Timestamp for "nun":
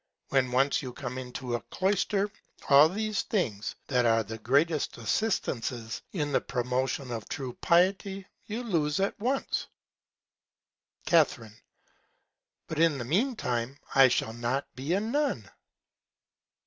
14.99-15.47